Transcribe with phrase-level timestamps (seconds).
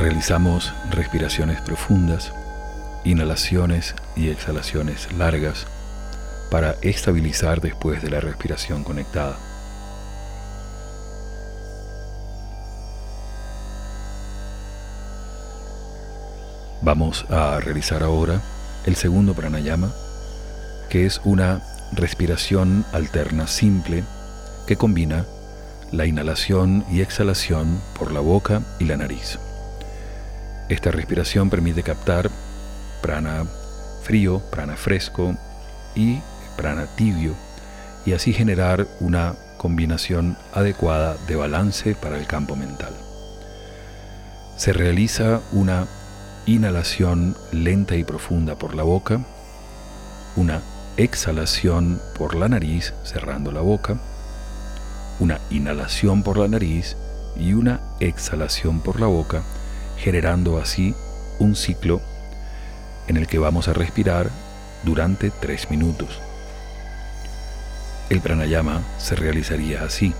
[0.00, 2.32] Realizamos respiraciones profundas,
[3.04, 5.66] inhalaciones y exhalaciones largas
[6.50, 9.36] para estabilizar después de la respiración conectada.
[16.80, 18.40] Vamos a realizar ahora
[18.86, 19.92] el segundo pranayama
[20.88, 21.60] que es una
[21.92, 24.04] respiración alterna simple
[24.66, 25.26] que combina
[25.92, 29.38] la inhalación y exhalación por la boca y la nariz.
[30.70, 32.30] Esta respiración permite captar
[33.02, 33.44] prana
[34.04, 35.34] frío, prana fresco
[35.96, 36.20] y
[36.56, 37.34] prana tibio
[38.06, 42.94] y así generar una combinación adecuada de balance para el campo mental.
[44.56, 45.88] Se realiza una
[46.46, 49.26] inhalación lenta y profunda por la boca,
[50.36, 50.62] una
[50.96, 53.98] exhalación por la nariz cerrando la boca,
[55.18, 56.96] una inhalación por la nariz
[57.36, 59.42] y una exhalación por la boca,
[60.00, 60.94] generando así
[61.38, 62.00] un ciclo
[63.06, 64.30] en el que vamos a respirar
[64.82, 66.20] durante tres minutos.
[68.08, 70.14] El pranayama se realizaría así.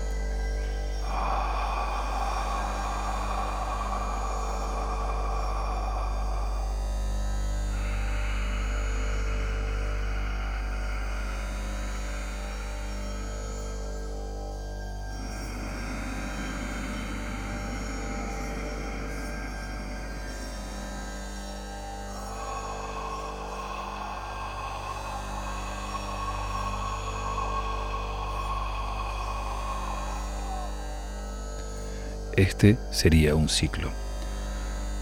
[32.41, 33.91] Este sería un ciclo.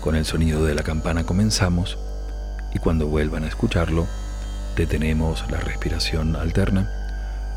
[0.02, 1.98] Con el sonido de la campana comenzamos
[2.74, 4.08] y cuando vuelvan a escucharlo,
[4.76, 6.92] detenemos la respiración alterna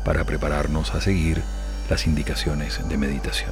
[0.05, 1.41] para prepararnos a seguir
[1.89, 3.51] las indicaciones de meditación.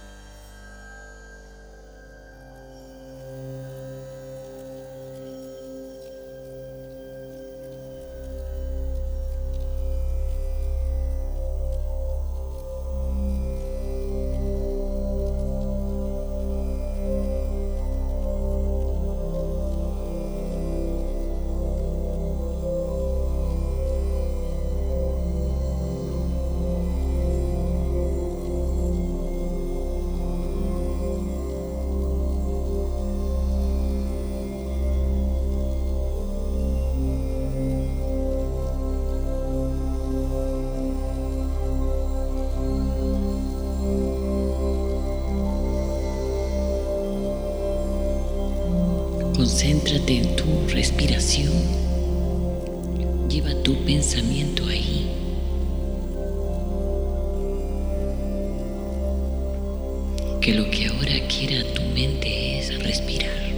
[60.41, 63.50] Que lo que ahora quiera tu mente es respirar.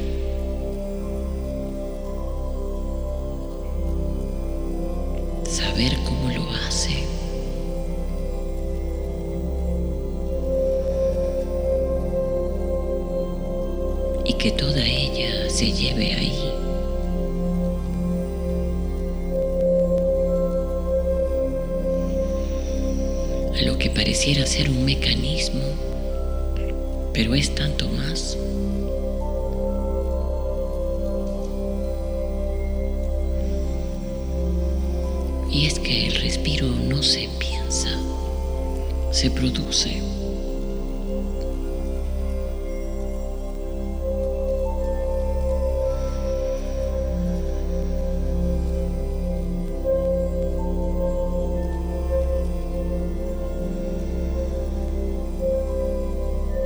[39.23, 40.01] Se produce.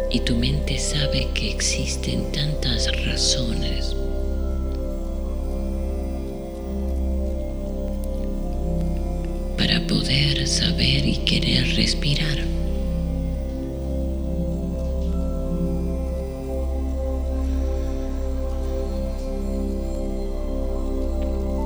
[0.10, 3.96] y tu mente sabe que existen tantas razones
[9.78, 12.38] para poder saber y querer respirar.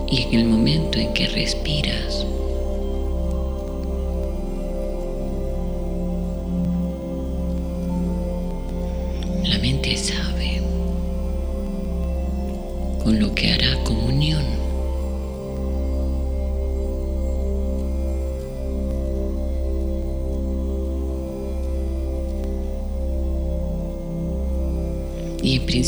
[0.09, 2.25] Y en el momento en que respiras,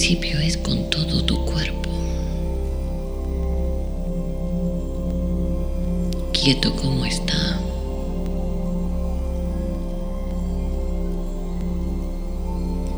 [0.03, 1.89] principio es con todo tu cuerpo.
[6.33, 7.57] Quieto como está.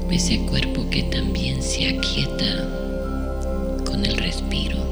[0.10, 2.68] Ese cuerpo que también se aquieta
[3.86, 4.85] con el respiro.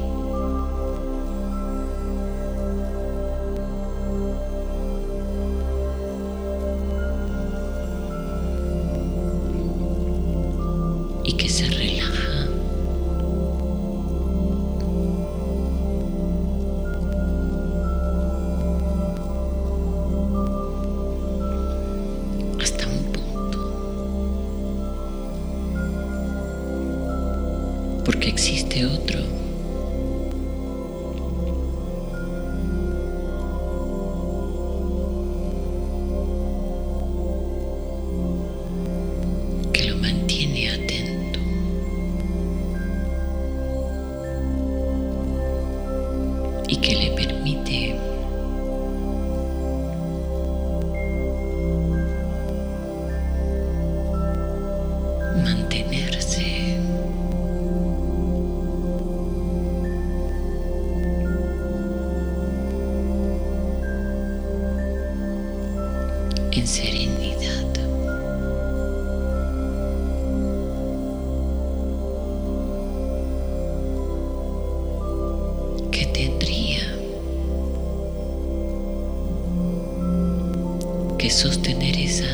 [81.34, 82.24] sostener esa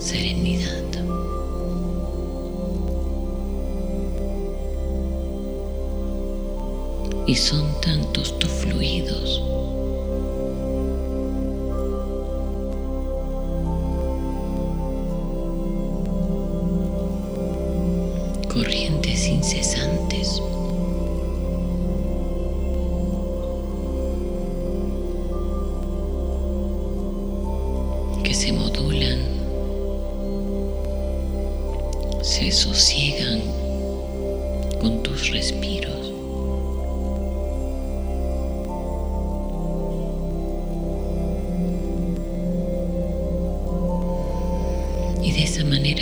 [0.00, 0.72] serenidad.
[7.26, 9.42] Y son tantos tus fluidos
[28.28, 29.20] que se modulan,
[32.20, 33.40] se sosiegan
[34.82, 36.12] con tus respiros.
[45.22, 45.97] Y de esa manera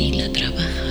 [0.00, 0.89] sí la trabaja.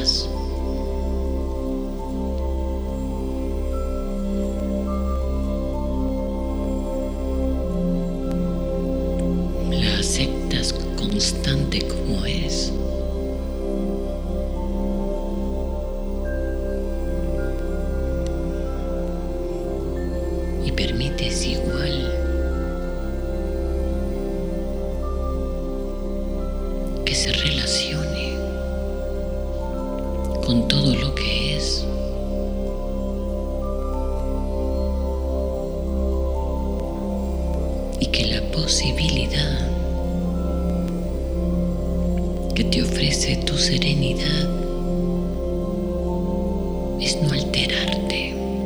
[47.02, 48.59] es no alterarte.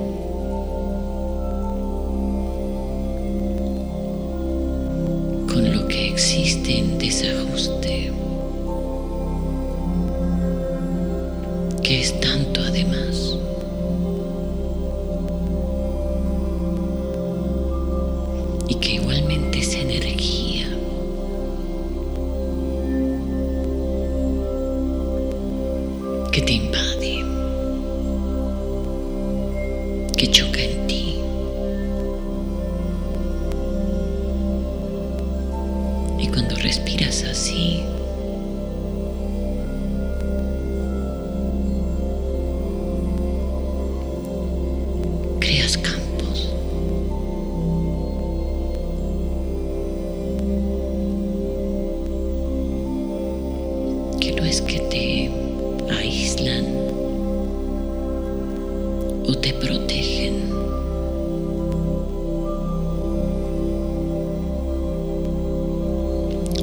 [59.27, 60.51] o te protegen.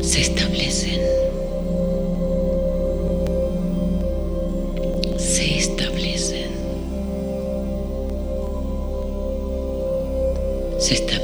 [0.02, 1.00] Se establecen.
[5.18, 6.50] Se establecen.
[10.78, 11.19] Se establecen.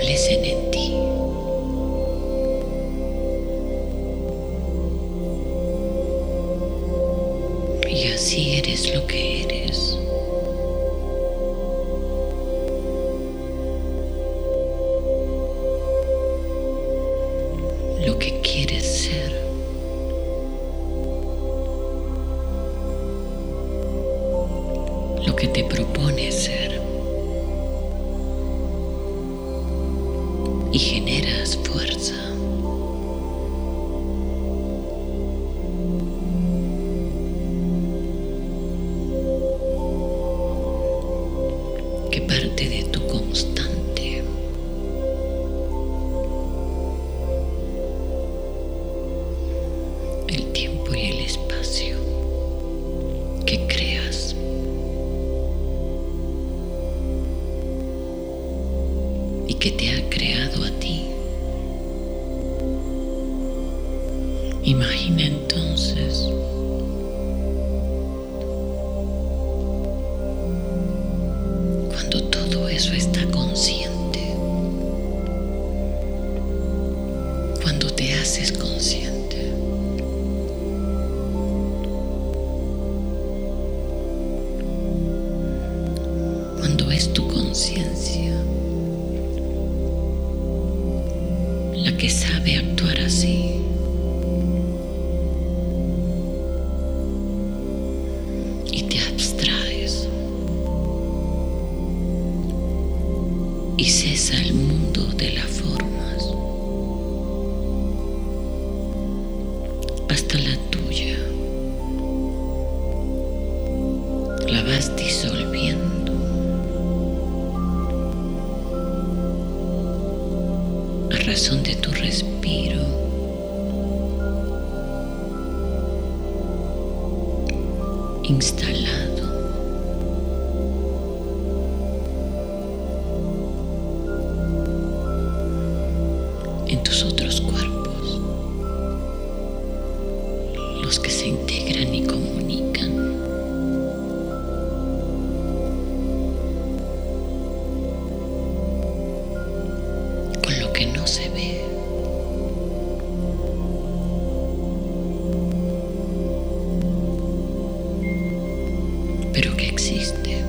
[159.76, 160.42] existe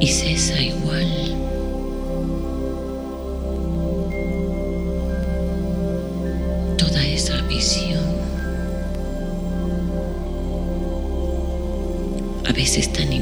[0.00, 1.06] y cesa igual.
[6.76, 8.02] Toda esa visión,
[12.48, 13.12] a veces tan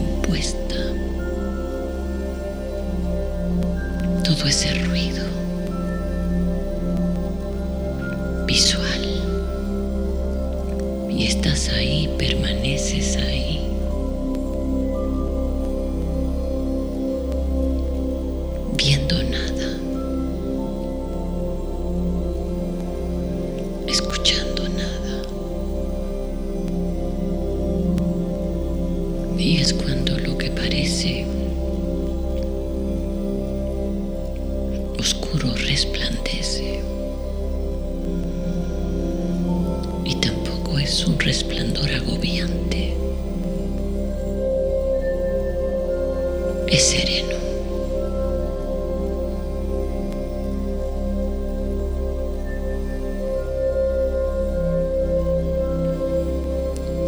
[46.70, 47.36] es sereno.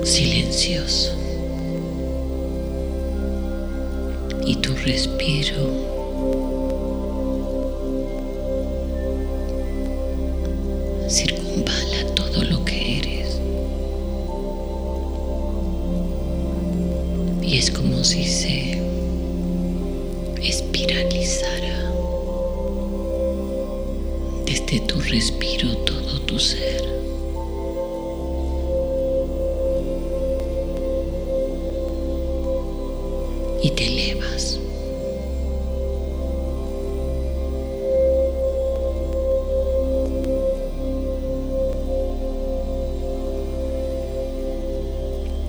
[0.04, 1.14] Silencioso.
[4.44, 5.69] Y tu respiro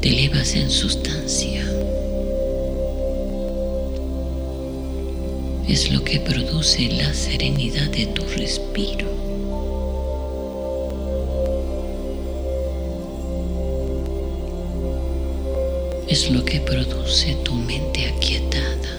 [0.02, 1.64] te elevas en sustancia.
[5.68, 9.08] Es lo que produce la serenidad de tu respiro.
[16.08, 18.98] Es lo que produce tu mente aquietada.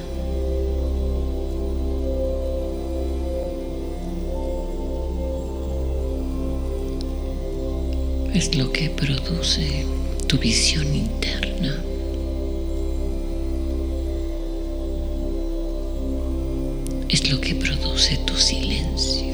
[8.32, 9.84] Es lo que produce
[10.32, 11.76] tu visión interna.
[17.10, 19.31] Es lo que produce tu silencio.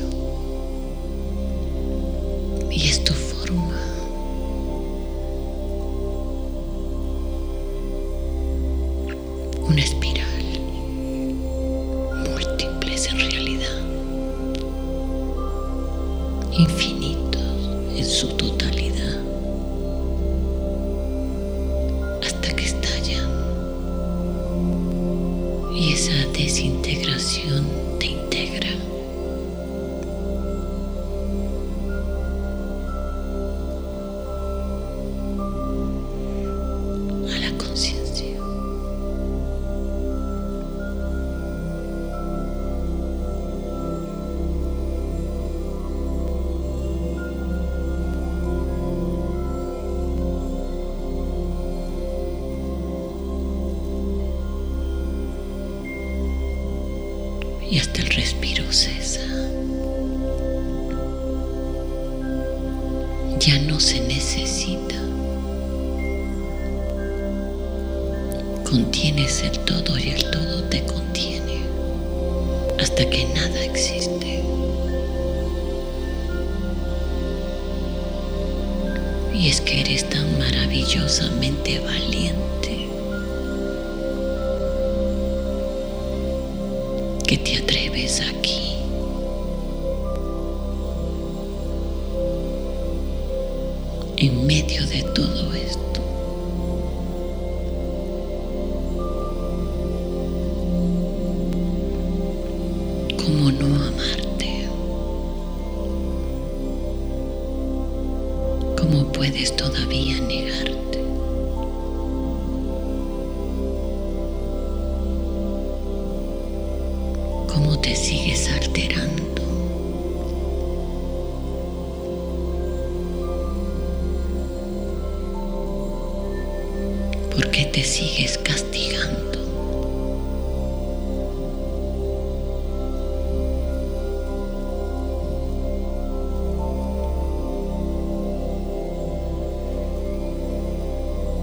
[81.28, 82.57] sumamente valiente.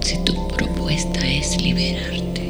[0.06, 2.45] si tu propuesta es liberarte.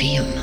[0.00, 0.39] feel.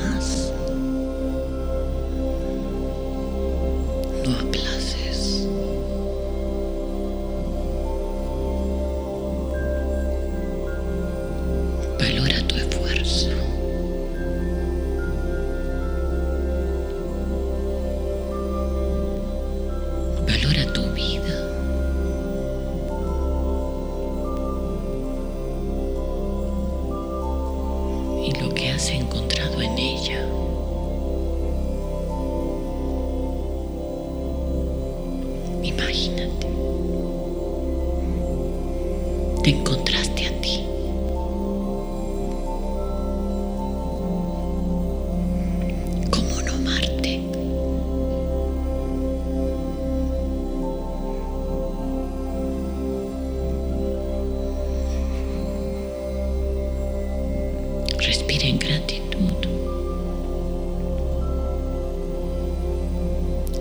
[57.98, 59.34] respira en gratitud.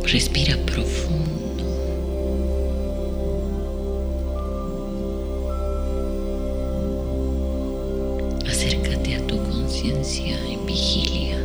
[0.03, 1.63] Respira profundo.
[8.47, 11.36] Acércate a tu conciencia en vigilia.